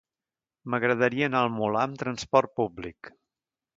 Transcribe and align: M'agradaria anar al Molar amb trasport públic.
M'agradaria 0.73 1.27
anar 1.31 1.43
al 1.47 1.53
Molar 1.57 1.83
amb 1.91 1.99
trasport 2.05 2.57
públic. 2.61 3.13